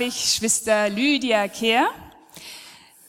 [0.00, 1.86] Habe ich Schwester Lydia Kehr.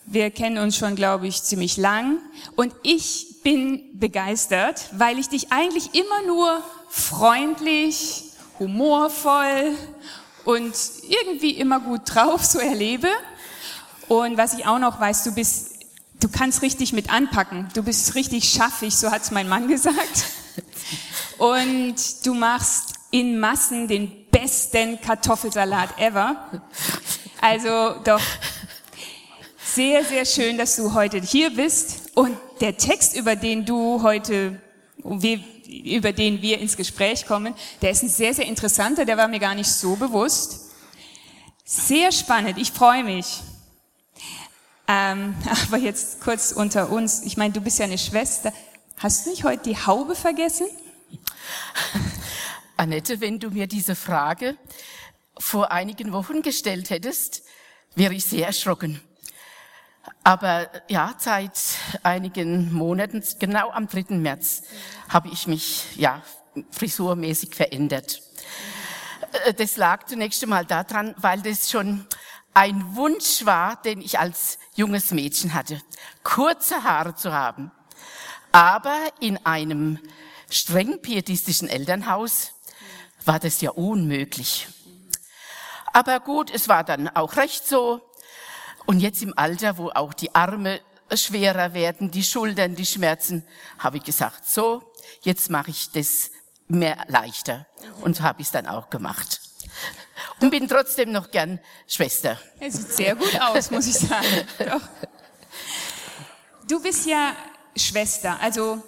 [0.06, 2.18] Wir kennen uns schon, glaube ich, ziemlich lang.
[2.58, 8.24] Und ich bin begeistert, weil ich dich eigentlich immer nur freundlich,
[8.60, 9.74] humorvoll
[10.44, 10.74] und
[11.08, 13.08] irgendwie immer gut drauf so erlebe.
[14.10, 15.76] Und was ich auch noch weiß, du bist,
[16.20, 17.70] du kannst richtig mit anpacken.
[17.74, 20.26] Du bist richtig schaffig, so hat's mein Mann gesagt.
[21.38, 21.96] Und
[22.26, 24.21] du machst in Massen den
[24.52, 26.62] besten Kartoffelsalat ever.
[27.40, 28.20] Also doch
[29.64, 32.12] sehr, sehr schön, dass du heute hier bist.
[32.16, 34.62] Und der Text, über den du heute,
[35.06, 39.40] über den wir ins Gespräch kommen, der ist ein sehr, sehr interessanter, der war mir
[39.40, 40.72] gar nicht so bewusst.
[41.64, 43.40] Sehr spannend, ich freue mich.
[44.90, 45.34] Ähm,
[45.66, 48.52] aber jetzt kurz unter uns, ich meine, du bist ja eine Schwester.
[48.98, 50.68] Hast du nicht heute die Haube vergessen?
[52.82, 54.58] Annette, wenn du mir diese Frage
[55.38, 57.44] vor einigen Wochen gestellt hättest,
[57.94, 59.00] wäre ich sehr erschrocken.
[60.24, 61.60] Aber ja, seit
[62.02, 64.16] einigen Monaten, genau am 3.
[64.16, 64.64] März,
[65.10, 66.24] habe ich mich ja
[66.72, 68.24] frisurmäßig verändert.
[69.46, 72.08] Äh, das lag zunächst einmal daran, weil das schon
[72.56, 75.80] ein Wunsch war, den ich als junges Mädchen hatte,
[76.24, 77.70] kurze Haare zu haben.
[78.52, 80.00] Aber in einem
[80.50, 82.54] streng pietistischen Elternhaus
[83.26, 84.68] war das ja unmöglich.
[85.94, 88.02] Aber gut, es war dann auch recht so.
[88.86, 90.82] Und jetzt im Alter, wo auch die Arme
[91.14, 93.46] schwerer werden, die Schultern, die Schmerzen,
[93.78, 94.82] habe ich gesagt, so,
[95.22, 96.32] jetzt mache ich das
[96.68, 97.68] mehr leichter.
[98.02, 99.42] Und habe ich es dann auch gemacht.
[100.40, 102.40] Und bin trotzdem noch gern Schwester.
[102.60, 104.48] Er sieht sehr gut aus, muss ich sagen.
[104.60, 104.82] Doch.
[106.68, 107.36] Du bist ja
[107.76, 108.82] Schwester, also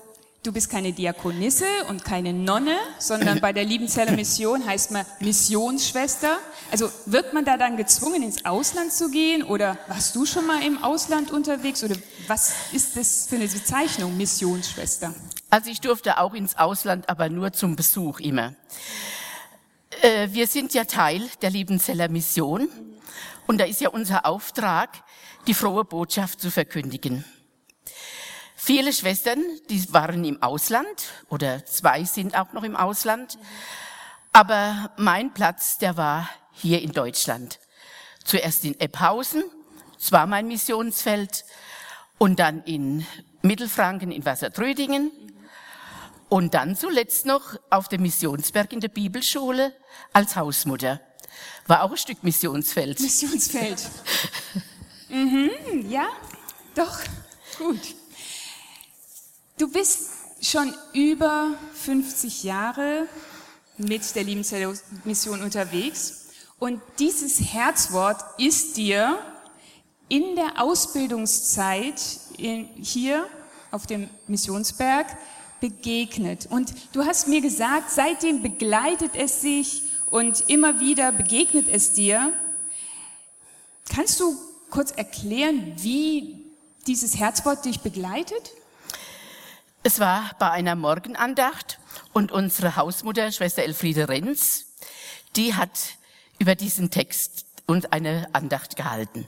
[0.44, 6.38] du bist keine Diakonisse und keine Nonne, sondern bei der Liebenzeller Mission heißt man Missionsschwester.
[6.70, 10.62] Also wird man da dann gezwungen, ins Ausland zu gehen oder warst du schon mal
[10.62, 11.96] im Ausland unterwegs oder
[12.28, 15.14] was ist das für eine Bezeichnung, Missionsschwester?
[15.50, 18.54] Also ich durfte auch ins Ausland, aber nur zum Besuch immer.
[20.02, 22.68] Äh, wir sind ja Teil der Liebenzeller Mission
[23.48, 24.90] und da ist ja unser Auftrag,
[25.48, 27.24] die frohe Botschaft zu verkündigen.
[28.66, 30.88] Viele Schwestern, die waren im Ausland
[31.28, 33.38] oder zwei sind auch noch im Ausland.
[34.32, 37.60] Aber mein Platz, der war hier in Deutschland.
[38.24, 39.44] Zuerst in Ebhausen,
[40.00, 41.44] das war mein Missionsfeld,
[42.18, 43.06] und dann in
[43.42, 45.12] Mittelfranken in Wassertrödingen
[46.30, 49.76] und dann zuletzt noch auf dem Missionsberg in der Bibelschule
[50.14, 51.02] als Hausmutter.
[51.68, 53.02] War auch ein Stück Missionsfeld.
[53.02, 53.84] Missionsfeld.
[55.10, 55.52] mhm,
[55.90, 56.08] ja,
[56.76, 56.98] doch,
[57.58, 58.03] gut.
[59.64, 60.10] Du bist
[60.42, 63.08] schon über 50 Jahre
[63.78, 64.74] mit der Liebenzeller
[65.06, 66.26] Mission unterwegs
[66.60, 69.18] und dieses Herzwort ist dir
[70.10, 71.96] in der Ausbildungszeit
[72.36, 73.26] hier
[73.72, 75.08] auf dem Missionsberg
[75.62, 76.48] begegnet.
[76.48, 82.34] Und du hast mir gesagt, seitdem begleitet es sich und immer wieder begegnet es dir.
[83.88, 84.36] Kannst du
[84.70, 86.52] kurz erklären, wie
[86.86, 88.52] dieses Herzwort dich begleitet?
[89.86, 91.78] Es war bei einer Morgenandacht
[92.14, 94.68] und unsere Hausmutter, Schwester Elfriede Renz,
[95.36, 95.98] die hat
[96.40, 99.28] über diesen Text uns eine Andacht gehalten.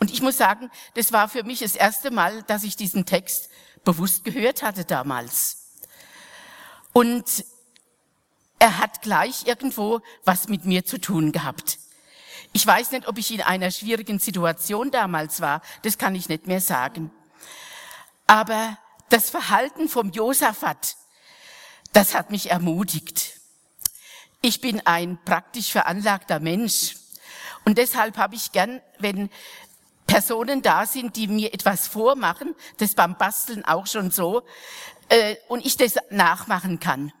[0.00, 3.50] Und ich muss sagen, das war für mich das erste Mal, dass ich diesen Text
[3.84, 5.58] bewusst gehört hatte damals.
[6.94, 7.44] Und
[8.58, 11.78] er hat gleich irgendwo was mit mir zu tun gehabt.
[12.54, 16.46] Ich weiß nicht, ob ich in einer schwierigen Situation damals war, das kann ich nicht
[16.46, 17.10] mehr sagen.
[18.26, 20.96] Aber das Verhalten vom Josaphat,
[21.92, 23.40] das hat mich ermutigt.
[24.40, 26.96] Ich bin ein praktisch veranlagter Mensch
[27.64, 29.30] und deshalb habe ich gern, wenn
[30.06, 34.42] Personen da sind, die mir etwas vormachen, das beim Basteln auch schon so,
[35.08, 37.12] äh, und ich das nachmachen kann.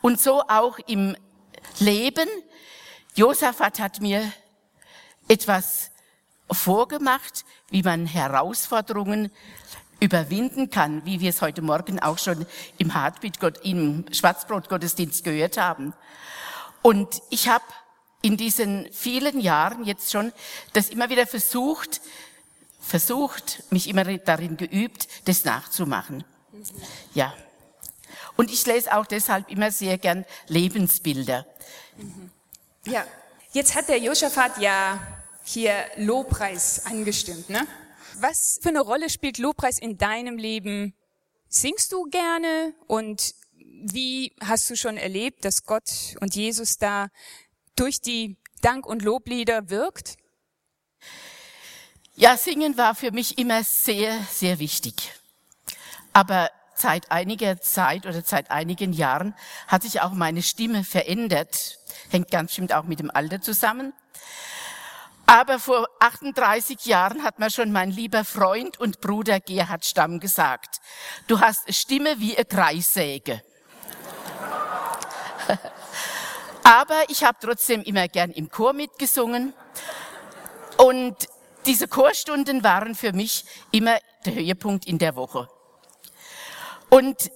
[0.00, 1.16] Und so auch im
[1.78, 2.28] Leben.
[3.14, 4.32] Josaphat hat mir
[5.28, 5.90] etwas
[6.50, 9.30] vorgemacht, wie man Herausforderungen
[10.00, 12.46] überwinden kann, wie wir es heute Morgen auch schon
[12.78, 15.94] im Heartbeat Gott, im Schwarzbrotgottesdienst gehört haben.
[16.82, 17.64] Und ich habe
[18.22, 20.32] in diesen vielen Jahren jetzt schon
[20.72, 22.00] das immer wieder versucht,
[22.80, 26.24] versucht, mich immer darin geübt, das nachzumachen.
[27.14, 27.34] Ja.
[28.36, 31.46] Und ich lese auch deshalb immer sehr gern Lebensbilder.
[32.84, 33.04] Ja.
[33.52, 34.98] Jetzt hat der Josaphat ja
[35.44, 37.66] hier Lobpreis angestimmt, ne?
[38.18, 40.94] Was für eine Rolle spielt Lobpreis in deinem Leben?
[41.48, 47.08] Singst du gerne und wie hast du schon erlebt, dass Gott und Jesus da
[47.76, 50.16] durch die Dank- und Loblieder wirkt?
[52.14, 55.12] Ja, Singen war für mich immer sehr, sehr wichtig.
[56.14, 59.34] Aber seit einiger Zeit oder seit einigen Jahren
[59.68, 61.78] hat sich auch meine Stimme verändert.
[62.08, 63.92] Hängt ganz bestimmt auch mit dem Alter zusammen.
[65.26, 70.80] Aber vor 38 Jahren hat mir schon mein lieber Freund und Bruder Gerhard Stamm gesagt,
[71.26, 73.42] du hast Stimme wie eine Kreissäge.
[76.62, 79.52] Aber ich habe trotzdem immer gern im Chor mitgesungen.
[80.76, 81.28] Und
[81.66, 85.48] diese Chorstunden waren für mich immer der Höhepunkt in der Woche.
[86.88, 87.30] Und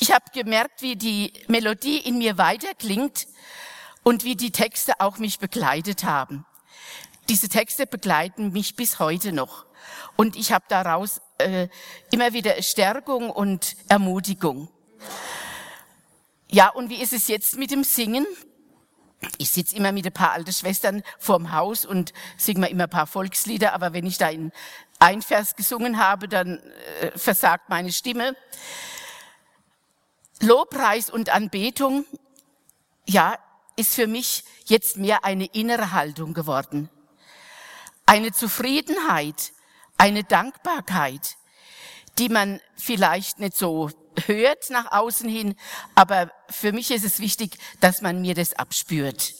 [0.00, 3.26] ich habe gemerkt, wie die Melodie in mir weiterklingt
[4.02, 6.46] und wie die Texte auch mich begleitet haben.
[7.28, 9.66] Diese Texte begleiten mich bis heute noch.
[10.16, 11.68] Und ich habe daraus äh,
[12.10, 14.68] immer wieder Stärkung und Ermutigung.
[16.48, 18.26] Ja, und wie ist es jetzt mit dem Singen?
[19.36, 22.90] Ich sitze immer mit ein paar alte Schwestern vorm Haus und singe mir immer ein
[22.90, 24.52] paar Volkslieder, aber wenn ich da in
[24.98, 26.58] ein Vers gesungen habe, dann
[27.00, 28.36] äh, versagt meine Stimme.
[30.40, 32.06] Lobpreis und Anbetung,
[33.06, 33.38] ja,
[33.76, 36.88] ist für mich jetzt mehr eine innere Haltung geworden.
[38.08, 39.52] Eine Zufriedenheit,
[39.98, 41.36] eine Dankbarkeit,
[42.16, 43.90] die man vielleicht nicht so
[44.24, 45.54] hört nach außen hin,
[45.94, 49.34] aber für mich ist es wichtig, dass man mir das abspürt.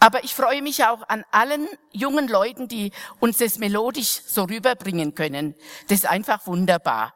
[0.00, 2.90] Aber ich freue mich auch an allen jungen Leuten, die
[3.20, 5.54] uns das melodisch so rüberbringen können.
[5.86, 7.14] Das ist einfach wunderbar.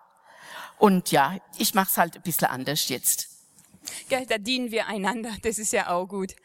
[0.78, 3.26] Und ja, ich mache es halt ein bisschen anders jetzt.
[4.08, 6.36] Gell, da dienen wir einander, das ist ja auch gut.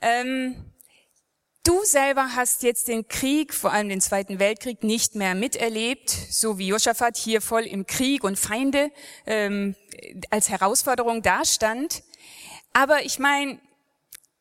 [0.00, 0.71] Ähm,
[1.64, 6.58] du selber hast jetzt den Krieg, vor allem den Zweiten Weltkrieg, nicht mehr miterlebt, so
[6.58, 8.90] wie Josaphat hier voll im Krieg und Feinde
[9.26, 9.74] ähm,
[10.30, 12.02] als Herausforderung dastand.
[12.72, 13.58] Aber ich meine,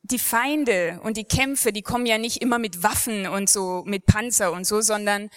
[0.04, 4.06] die Feinde und die Kämpfe, die kommen ja nicht immer mit Waffen und so, mit
[4.06, 5.30] Panzer und so, sondern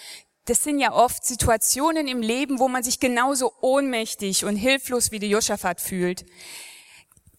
[0.45, 5.19] das sind ja oft Situationen im Leben, wo man sich genauso ohnmächtig und hilflos wie
[5.19, 6.25] die Josaphat fühlt.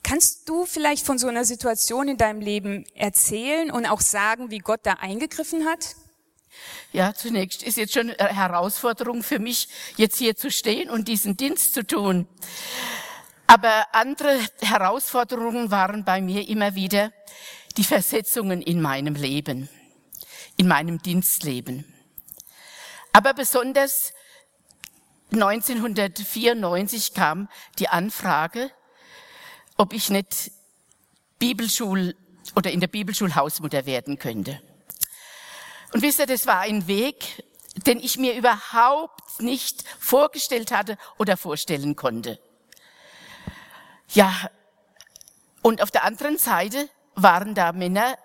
[0.06, 4.60] Kannst du vielleicht von so einer Situation in deinem Leben erzählen und auch sagen, wie
[4.60, 5.96] Gott da eingegriffen hat?
[6.92, 11.36] Ja, zunächst ist jetzt schon eine Herausforderung für mich, jetzt hier zu stehen und diesen
[11.36, 12.28] Dienst zu tun.
[13.48, 17.10] Aber andere Herausforderungen waren bei mir immer wieder
[17.76, 19.68] die Versetzungen in meinem Leben,
[20.56, 21.84] in meinem Dienstleben.
[23.12, 24.12] Aber besonders
[25.32, 27.48] 1994 kam
[27.80, 28.70] die Anfrage,
[29.76, 30.50] ob ich nicht
[31.38, 32.16] Bibelschul
[32.54, 34.60] oder in der Bibelschule Hausmutter werden könnte.
[35.92, 37.44] Und wisst ihr, das war ein Weg,
[37.86, 42.38] den ich mir überhaupt nicht vorgestellt hatte oder vorstellen konnte.
[44.12, 44.50] Ja,
[45.62, 48.16] und auf der anderen Seite waren da Männer,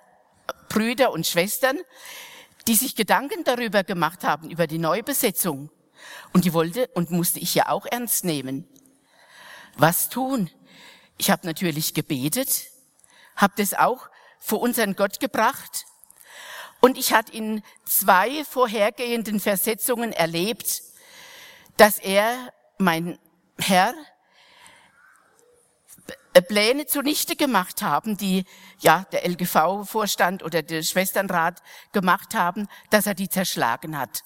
[0.70, 1.80] Brüder und Schwestern,
[2.68, 5.70] die sich Gedanken darüber gemacht haben, über die Neubesetzung.
[6.34, 8.68] Und die wollte und musste ich ja auch ernst nehmen.
[9.78, 10.50] Was tun?
[11.22, 12.64] Ich habe natürlich gebetet,
[13.36, 14.10] habe das auch
[14.40, 15.86] vor unseren Gott gebracht.
[16.80, 20.82] Und ich hatte in zwei vorhergehenden Versetzungen erlebt,
[21.78, 23.20] dass er, mein
[23.60, 23.94] Herr,
[26.34, 28.44] äh, Pläne zunichte gemacht haben, die
[28.80, 31.62] ja der LGV-Vorstand oder der Schwesternrat
[31.92, 34.24] gemacht haben, dass er die zerschlagen hat.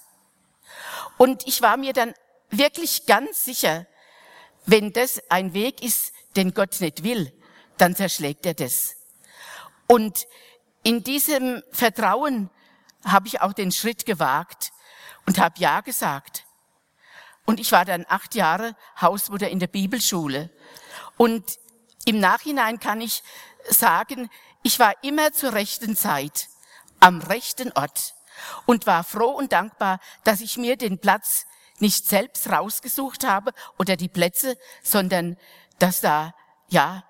[1.18, 2.14] Und ich war mir dann
[2.52, 3.86] wirklich ganz sicher,
[4.66, 7.32] wenn das ein Weg ist, den Gott nicht will,
[7.78, 8.96] dann zerschlägt er das.
[9.88, 10.28] Und
[10.84, 12.50] in diesem Vertrauen
[13.04, 14.72] habe ich auch den Schritt gewagt
[15.26, 16.46] und habe Ja gesagt.
[17.46, 20.50] Und ich war dann acht Jahre Hausmutter in der Bibelschule.
[21.18, 21.60] Und
[22.06, 23.24] im Nachhinein kann ich
[23.70, 24.30] sagen,
[24.64, 26.50] ich war immer zur rechten Zeit
[27.00, 28.16] am rechten Ort
[28.66, 31.46] und war froh und dankbar, dass ich mir den Platz
[31.80, 35.38] nicht selbst rausgesucht habe oder die Plätze, sondern
[35.80, 36.34] dass da
[36.70, 37.04] ja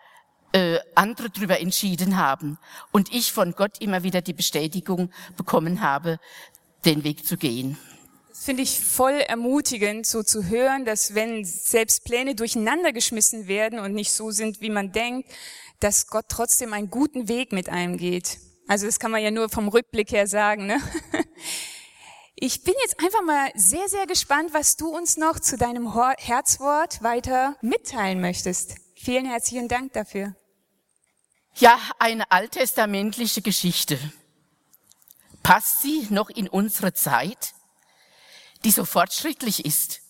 [0.54, 2.58] äh, andere drüber entschieden haben
[2.92, 6.20] und ich von Gott immer wieder die Bestätigung bekommen habe,
[6.86, 7.78] den Weg zu gehen.
[8.34, 13.94] finde ich voll ermutigend, so zu hören, dass wenn selbst Pläne durcheinander geschmissen werden und
[13.94, 15.30] nicht so sind, wie man denkt,
[15.80, 18.38] dass Gott trotzdem einen guten Weg mit einem geht.
[18.68, 20.66] Also das kann man ja nur vom Rückblick her sagen.
[20.68, 20.80] Ne?
[22.48, 27.02] Ich bin jetzt einfach mal sehr, sehr gespannt, was du uns noch zu deinem Herzwort
[27.02, 28.75] weiter mitteilen möchtest.
[28.96, 30.36] Vielen herzlichen Dank dafür.
[31.56, 33.98] Ja, eine alttestamentliche Geschichte.
[35.42, 37.56] Passt sie noch in unsere Zeit,
[38.64, 40.02] die so fortschrittlich ist,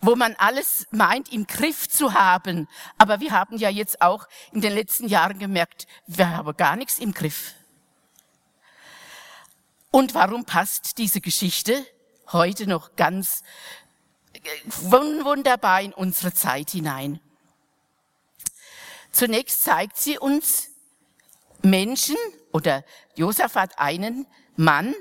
[0.00, 2.66] wo man alles meint im Griff zu haben.
[2.96, 6.98] Aber wir haben ja jetzt auch in den letzten Jahren gemerkt, wir haben gar nichts
[6.98, 7.54] im Griff.
[9.90, 11.86] Und warum passt diese Geschichte
[12.32, 13.42] heute noch ganz
[14.34, 17.20] äh, wunderbar in unsere Zeit hinein?
[19.12, 20.68] Zunächst zeigt sie uns
[21.62, 22.16] Menschen
[22.52, 24.26] oder Josaphat einen
[24.56, 24.94] Mann,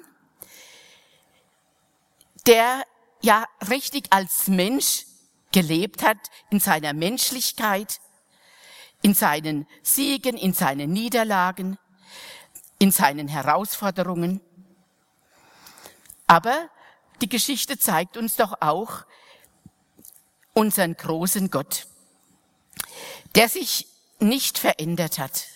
[2.47, 2.83] der
[3.21, 5.05] ja richtig als Mensch
[5.51, 6.17] gelebt hat
[6.49, 7.99] in seiner Menschlichkeit,
[9.01, 11.77] in seinen Siegen, in seinen Niederlagen,
[12.79, 14.41] in seinen Herausforderungen.
[16.27, 16.69] Aber
[17.21, 19.05] die Geschichte zeigt uns doch auch
[20.53, 21.87] unseren großen Gott,
[23.35, 23.87] der sich
[24.19, 25.47] nicht verändert hat,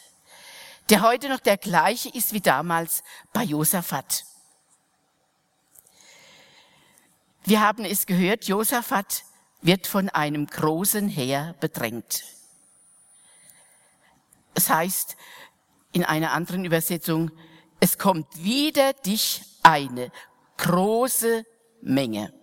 [0.89, 4.25] der heute noch der gleiche ist wie damals bei Josaphat.
[7.43, 9.23] Wir haben es gehört, Josaphat
[9.61, 12.23] wird von einem großen Heer bedrängt.
[14.53, 15.15] Es heißt
[15.91, 17.31] in einer anderen Übersetzung,
[17.79, 20.11] es kommt wieder dich eine
[20.61, 21.43] große
[21.81, 22.33] Menge.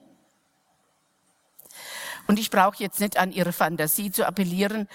[2.26, 4.88] Und ich brauche jetzt nicht an Ihre Fantasie zu appellieren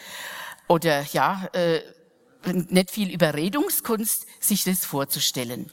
[0.67, 1.81] oder ja, äh,
[2.45, 5.71] nicht viel Überredungskunst, sich das vorzustellen.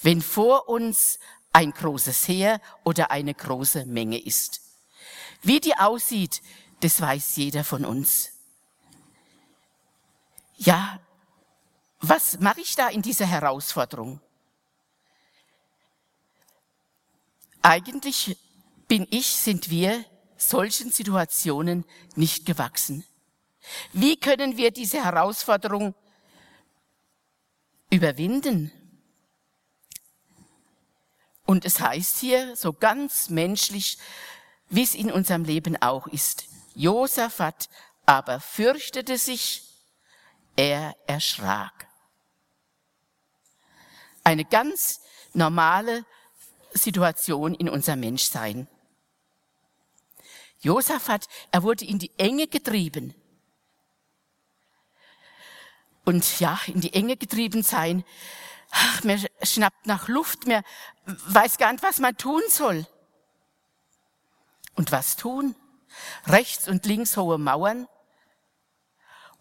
[0.00, 1.18] Wenn vor uns
[1.52, 4.60] ein großes Heer oder eine große Menge ist.
[5.42, 6.40] Wie die aussieht,
[6.80, 8.30] das weiß jeder von uns.
[10.56, 11.00] Ja,
[12.00, 14.20] was mache ich da in dieser Herausforderung?
[17.66, 18.36] Eigentlich
[18.88, 20.04] bin ich, sind wir
[20.36, 23.06] solchen Situationen nicht gewachsen.
[23.94, 25.94] Wie können wir diese Herausforderung
[27.88, 28.70] überwinden?
[31.46, 33.96] Und es heißt hier so ganz menschlich,
[34.68, 36.44] wie es in unserem Leben auch ist.
[36.74, 37.70] Josaphat
[38.04, 39.62] aber fürchtete sich,
[40.54, 41.88] er erschrak.
[44.22, 45.00] Eine ganz
[45.32, 46.04] normale
[46.74, 48.68] Situation in unserem Menschsein.
[50.60, 53.14] Josaphat, er wurde in die Enge getrieben.
[56.04, 58.04] Und ja, in die Enge getrieben sein,
[58.70, 60.62] ach, mir schnappt nach Luft, mir
[61.06, 62.86] weiß gar nicht, was man tun soll.
[64.74, 65.54] Und was tun?
[66.26, 67.86] Rechts und links hohe Mauern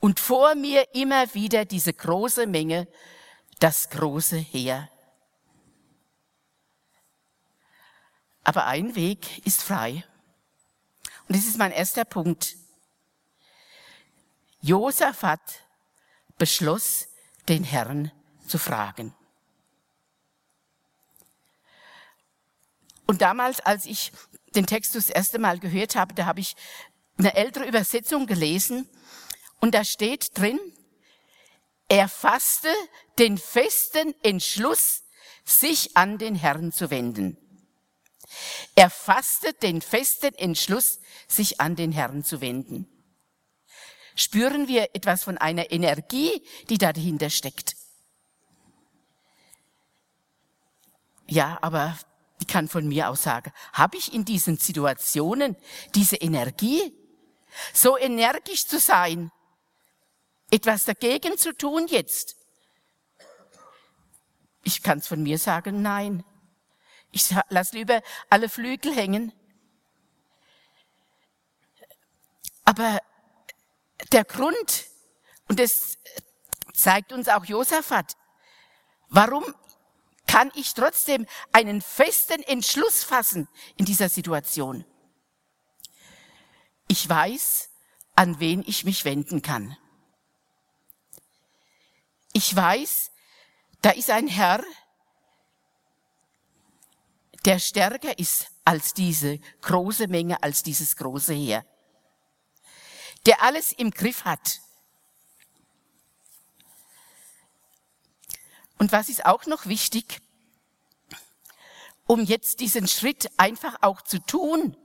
[0.03, 2.89] und vor mir immer wieder diese große Menge,
[3.59, 4.89] das große Heer.
[8.43, 10.03] Aber ein Weg ist frei.
[11.27, 12.55] Und das ist mein erster Punkt.
[14.61, 15.41] Josaphat
[16.37, 17.07] beschloss,
[17.47, 18.11] den Herrn
[18.47, 19.13] zu fragen.
[23.05, 24.11] Und damals, als ich
[24.55, 26.55] den Text das erste Mal gehört habe, da habe ich
[27.17, 28.89] eine ältere Übersetzung gelesen
[29.59, 30.59] und da steht drin,
[31.89, 32.69] er fasste
[33.19, 35.03] den festen Entschluss,
[35.45, 37.37] sich an den Herrn zu wenden.
[38.75, 42.87] Er fasste den festen Entschluss, sich an den Herrn zu wenden.
[44.15, 47.75] Spüren wir etwas von einer Energie, die da dahinter steckt?
[51.27, 51.97] Ja, aber
[52.39, 55.55] ich kann von mir aus sagen, habe ich in diesen Situationen
[55.95, 56.93] diese Energie,
[57.73, 59.31] so energisch zu sein,
[60.51, 62.35] etwas dagegen zu tun jetzt?
[64.63, 66.23] Ich kann es von mir sagen, nein.
[67.13, 68.01] Ich lasse lieber
[68.31, 69.31] alle Flügel hängen.
[72.65, 72.99] Aber
[74.11, 74.85] der Grund,
[75.47, 75.99] und das
[76.73, 78.17] zeigt uns auch Josaphat,
[79.09, 79.45] warum
[80.25, 84.83] kann ich trotzdem einen festen Entschluss fassen in dieser Situation?
[86.87, 87.69] Ich weiß,
[88.15, 89.77] an wen ich mich wenden kann.
[92.33, 93.11] Ich weiß,
[93.83, 94.63] da ist ein Herr,
[97.45, 101.65] der stärker ist als diese große Menge, als dieses große Heer,
[103.25, 104.61] der alles im Griff hat.
[108.77, 110.21] Und was ist auch noch wichtig?
[112.05, 114.77] um jetzt diesen Schritt einfach auch zu tun.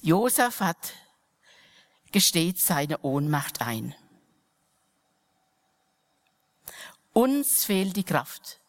[0.00, 0.94] Josaphat
[2.10, 3.94] gesteht seine Ohnmacht ein.
[7.12, 8.60] Uns fehlt die Kraft.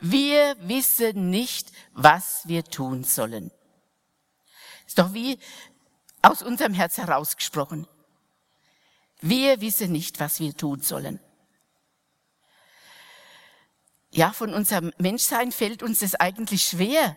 [0.00, 3.50] Wir wissen nicht, was wir tun sollen.
[4.86, 5.38] Ist doch wie
[6.22, 7.86] aus unserem Herz herausgesprochen.
[9.20, 11.20] Wir wissen nicht, was wir tun sollen.
[14.10, 17.16] Ja, von unserem Menschsein fällt uns es eigentlich schwer,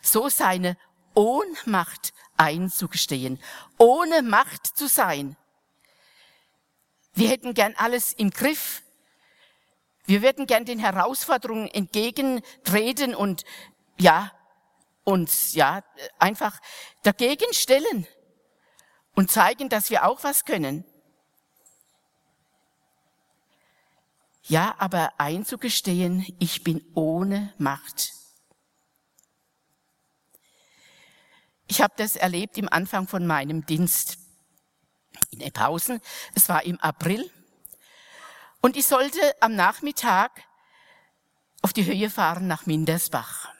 [0.00, 0.76] so seine
[1.14, 3.38] Ohnmacht einzugestehen,
[3.76, 5.36] ohne Macht zu sein.
[7.14, 8.82] Wir hätten gern alles im Griff.
[10.12, 13.44] Wir würden gern den Herausforderungen entgegentreten und
[13.98, 14.30] ja,
[15.04, 15.82] uns ja
[16.18, 16.60] einfach
[17.02, 18.06] dagegen stellen
[19.14, 20.84] und zeigen, dass wir auch was können.
[24.42, 28.12] Ja, aber einzugestehen, ich bin ohne Macht.
[31.68, 34.18] Ich habe das erlebt im Anfang von meinem Dienst
[35.30, 36.02] in Ephausen.
[36.34, 37.30] Es war im April.
[38.62, 40.30] Und ich sollte am Nachmittag
[41.62, 43.50] auf die Höhe fahren nach Mindersbach.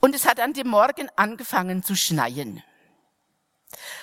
[0.00, 2.62] Und es hat an dem Morgen angefangen zu schneien.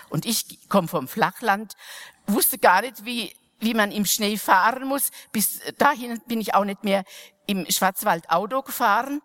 [0.10, 1.76] Und ich komme vom Flachland,
[2.26, 5.12] wusste gar nicht, wie, wie man im Schnee fahren muss.
[5.32, 7.04] Bis dahin bin ich auch nicht mehr
[7.46, 9.22] im Schwarzwald Auto gefahren.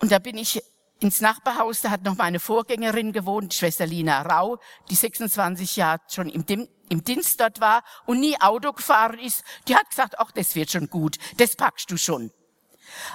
[0.00, 0.62] Und da bin ich
[1.00, 4.58] ins Nachbarhaus, da hat noch meine Vorgängerin gewohnt, Schwester Lina Rau,
[4.90, 6.44] die 26 Jahre schon im,
[6.88, 9.42] im Dienst dort war und nie Auto gefahren ist.
[9.66, 12.30] Die hat gesagt, ach, das wird schon gut, das packst du schon.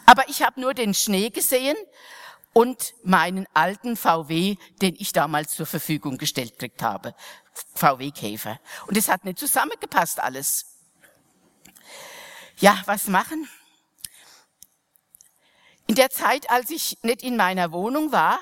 [0.06, 1.78] Aber ich habe nur den Schnee gesehen
[2.54, 7.16] und meinen alten VW, den ich damals zur Verfügung gestellt gekriegt habe.
[7.74, 8.60] VW Käfer.
[8.88, 10.66] Und es hat nicht zusammengepasst alles.
[12.58, 13.48] Ja, was machen?
[15.88, 18.40] In der Zeit, als ich nicht in meiner Wohnung war,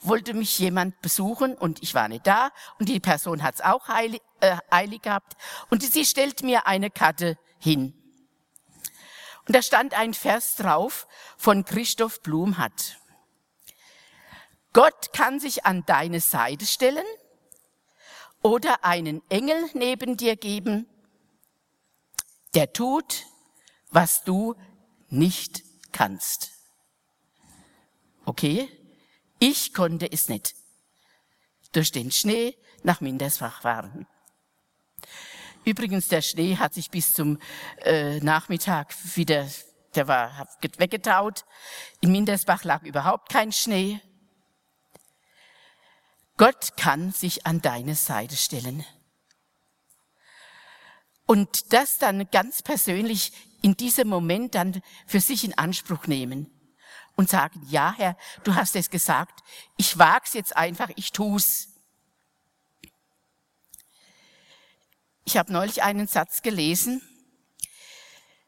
[0.00, 3.88] wollte mich jemand besuchen und ich war nicht da und die Person hat es auch
[3.88, 5.36] eilig, äh, eilig gehabt
[5.70, 7.94] und sie stellt mir eine Karte hin.
[9.46, 12.98] Und da stand ein Vers drauf von Christoph Blumhardt.
[14.72, 17.06] Gott kann sich an deine Seite stellen
[18.42, 20.86] oder einen Engel neben dir geben,
[22.54, 23.24] der tut,
[23.90, 24.54] was du
[25.08, 26.52] nicht kannst.
[28.24, 28.68] Okay,
[29.38, 30.54] ich konnte es nicht.
[31.72, 34.06] Durch den Schnee nach Mindersbach fahren.
[35.64, 37.38] Übrigens, der Schnee hat sich bis zum
[37.84, 39.46] äh, Nachmittag wieder,
[39.94, 40.48] der war
[40.78, 41.44] weggetaut.
[42.00, 44.00] In Mindersbach lag überhaupt kein Schnee.
[46.36, 48.84] Gott kann sich an deine Seite stellen.
[51.26, 56.57] Und das dann ganz persönlich in diesem Moment dann für sich in Anspruch nehmen
[57.18, 59.42] und sagen, ja Herr, du hast es gesagt,
[59.76, 61.66] ich wag's jetzt einfach, ich tu's.
[65.24, 67.02] Ich habe neulich einen Satz gelesen.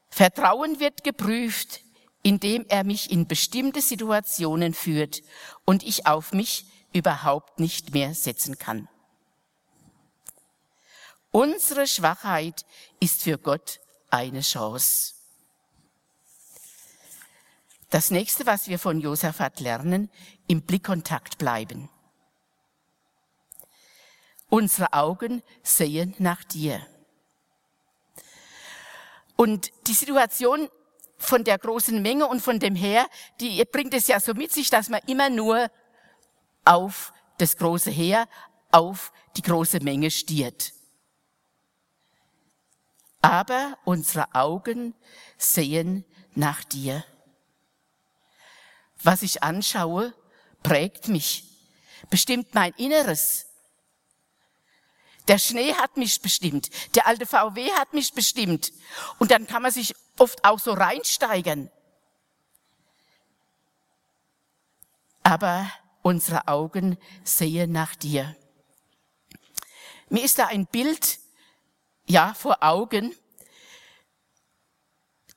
[0.08, 1.80] Vertrauen wird geprüft,
[2.22, 5.22] indem er mich in bestimmte Situationen führt
[5.64, 8.88] und ich auf mich überhaupt nicht mehr setzen kann.
[11.32, 12.64] Unsere Schwachheit
[13.00, 13.80] ist für Gott
[14.10, 15.14] eine Chance.
[17.90, 20.10] Das nächste, was wir von Josaphat lernen,
[20.46, 21.90] im Blickkontakt bleiben.
[24.48, 26.86] Unsere Augen sehen nach dir.
[29.36, 30.68] Und die Situation
[31.18, 33.06] von der großen Menge und von dem Heer,
[33.40, 35.70] die bringt es ja so mit sich, dass man immer nur
[36.64, 38.28] auf das große Heer,
[38.70, 40.72] auf die große Menge stiert.
[43.20, 44.94] Aber unsere Augen
[45.36, 47.04] sehen nach dir.
[49.02, 50.14] Was ich anschaue,
[50.62, 51.44] prägt mich,
[52.10, 53.46] bestimmt mein Inneres.
[55.28, 58.72] Der Schnee hat mich bestimmt, der alte VW hat mich bestimmt.
[59.18, 61.70] Und dann kann man sich oft auch so reinsteigern.
[65.22, 65.70] Aber
[66.02, 68.36] unsere Augen sehen nach dir.
[70.08, 71.20] Mir ist da ein Bild,
[72.06, 73.14] ja, vor Augen.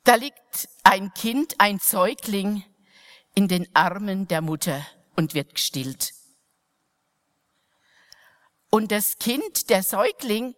[0.03, 2.63] Da liegt ein Kind, ein Säugling,
[3.35, 6.13] in den Armen der Mutter und wird gestillt.
[8.69, 10.55] Und das Kind, der Säugling,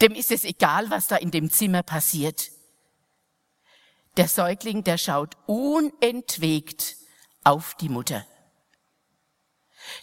[0.00, 2.50] dem ist es egal, was da in dem Zimmer passiert.
[4.16, 6.96] Der Säugling, der schaut unentwegt
[7.44, 8.26] auf die Mutter.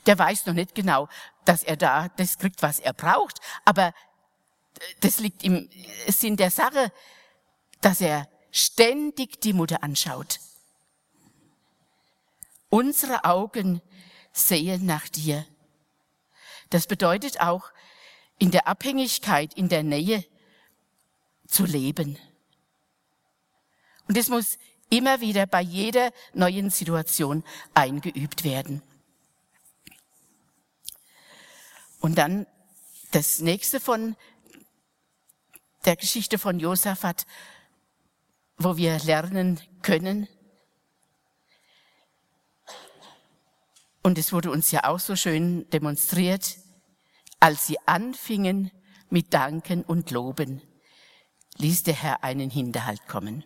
[0.05, 1.09] Der weiß noch nicht genau,
[1.43, 3.93] dass er da das kriegt, was er braucht, aber
[5.01, 5.69] das liegt im
[6.07, 6.91] Sinn der Sache,
[7.81, 10.39] dass er ständig die Mutter anschaut.
[12.69, 13.81] Unsere Augen
[14.31, 15.45] sehen nach dir.
[16.69, 17.71] Das bedeutet auch,
[18.39, 20.23] in der Abhängigkeit, in der Nähe
[21.47, 22.17] zu leben.
[24.07, 24.57] Und es muss
[24.89, 28.81] immer wieder bei jeder neuen Situation eingeübt werden.
[31.99, 32.47] Und dann
[33.11, 34.15] das nächste von
[35.85, 37.25] der Geschichte von Josaphat,
[38.57, 40.27] wo wir lernen können.
[44.01, 46.57] Und es wurde uns ja auch so schön demonstriert,
[47.39, 48.71] als sie anfingen
[49.09, 50.61] mit Danken und Loben,
[51.57, 53.43] ließ der Herr einen Hinterhalt kommen.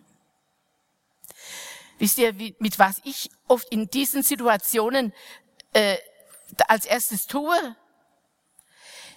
[1.98, 5.12] Wisst ihr, wie, mit was ich oft in diesen Situationen
[5.72, 5.96] äh,
[6.66, 7.76] als erstes tue?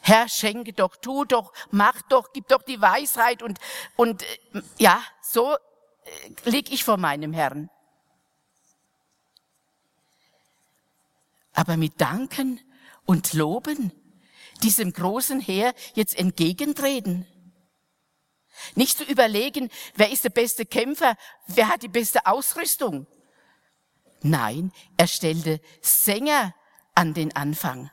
[0.01, 3.57] Herr, schenke doch, tu doch, mach doch, gib doch die Weisheit und,
[3.95, 5.55] und äh, ja, so
[6.45, 7.69] lieg ich vor meinem Herrn.
[11.53, 12.59] Aber mit Danken
[13.05, 13.91] und Loben
[14.61, 17.27] diesem großen Heer jetzt entgegentreten.
[18.75, 23.07] Nicht zu überlegen, wer ist der beste Kämpfer, wer hat die beste Ausrüstung.
[24.21, 26.55] Nein, er stellte Sänger
[26.95, 27.89] an den Anfang.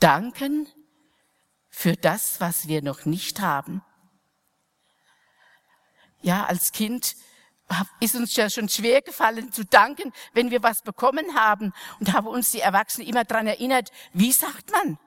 [0.00, 0.68] danken
[1.68, 3.82] für das, was wir noch nicht haben.
[6.26, 7.14] Ja, als Kind
[8.00, 12.26] ist uns ja schon schwer gefallen zu danken, wenn wir was bekommen haben und haben
[12.26, 14.98] uns die Erwachsenen immer dran erinnert, wie sagt man?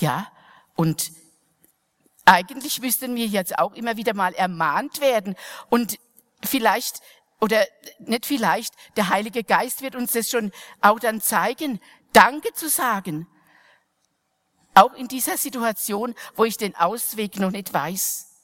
[0.00, 0.32] Ja,
[0.74, 1.12] und
[2.24, 5.36] eigentlich müssten wir jetzt auch immer wieder mal ermahnt werden
[5.70, 6.00] und
[6.42, 7.00] vielleicht
[7.40, 7.64] oder
[8.00, 11.78] nicht vielleicht, der Heilige Geist wird uns das schon auch dann zeigen,
[12.12, 13.28] Danke zu sagen.
[14.74, 18.35] Auch in dieser Situation, wo ich den Ausweg noch nicht weiß.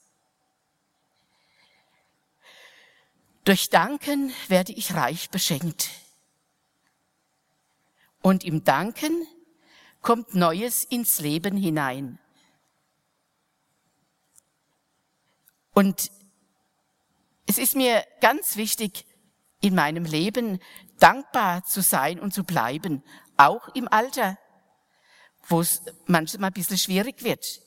[3.45, 5.91] Durch Danken werde ich reich beschenkt.
[8.21, 9.27] Und im Danken
[10.01, 12.21] kommt Neues ins Leben hinein.
[15.75, 16.13] Und
[17.47, 19.05] es ist mir ganz wichtig,
[19.61, 20.61] in meinem Leben
[20.99, 23.03] dankbar zu sein und zu bleiben,
[23.37, 24.39] auch im Alter,
[25.49, 27.61] wo es manchmal ein bisschen schwierig wird.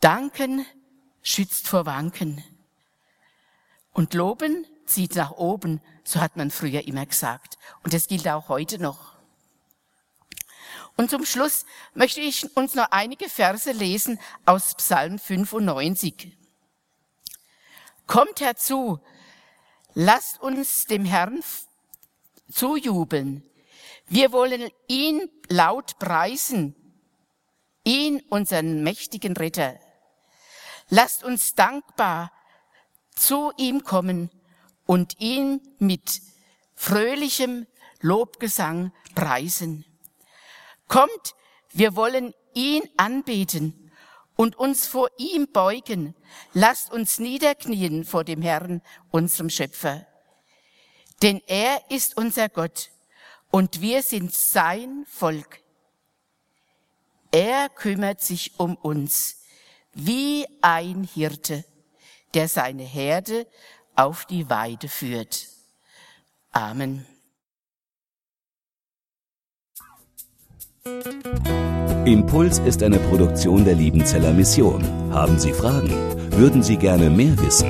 [0.00, 0.64] Danken
[1.22, 2.42] schützt vor Wanken.
[3.92, 7.58] Und Loben zieht nach oben, so hat man früher immer gesagt.
[7.82, 9.18] Und das gilt auch heute noch.
[10.96, 16.36] Und zum Schluss möchte ich uns noch einige Verse lesen aus Psalm 95.
[18.06, 19.00] Kommt herzu,
[19.94, 21.40] lasst uns dem Herrn
[22.50, 23.48] zujubeln.
[24.06, 26.74] Wir wollen ihn laut preisen,
[27.84, 29.78] ihn, unseren mächtigen Ritter.
[30.88, 32.32] Lasst uns dankbar
[33.18, 34.30] zu ihm kommen
[34.86, 36.22] und ihn mit
[36.74, 37.66] fröhlichem
[38.00, 39.84] Lobgesang preisen.
[40.86, 41.34] Kommt,
[41.72, 43.90] wir wollen ihn anbeten
[44.36, 46.14] und uns vor ihm beugen.
[46.54, 50.06] Lasst uns niederknien vor dem Herrn, unserem Schöpfer.
[51.22, 52.90] Denn er ist unser Gott
[53.50, 55.62] und wir sind sein Volk.
[57.30, 59.42] Er kümmert sich um uns
[59.92, 61.64] wie ein Hirte,
[62.34, 63.46] der seine Herde
[63.94, 65.48] auf die Weide führt.
[66.52, 67.06] Amen.
[72.04, 74.82] Impuls ist eine Produktion der Liebenzeller Mission.
[75.12, 75.92] Haben Sie Fragen?
[76.32, 77.68] Würden Sie gerne mehr wissen?